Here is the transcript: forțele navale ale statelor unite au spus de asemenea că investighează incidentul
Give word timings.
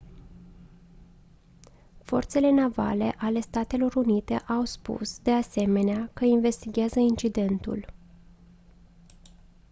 forțele 2.03 2.51
navale 2.51 3.13
ale 3.17 3.39
statelor 3.39 3.95
unite 3.95 4.33
au 4.33 4.63
spus 4.65 5.19
de 5.19 5.31
asemenea 5.31 6.09
că 6.13 6.25
investighează 6.25 6.99
incidentul 6.99 7.93